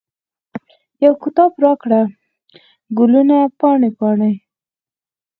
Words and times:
یو 1.05 1.13
کتاب 1.23 1.51
راکړه، 1.63 2.01
ګلونه 2.97 3.37
پاڼې، 3.59 3.89
پاڼې 3.99 4.33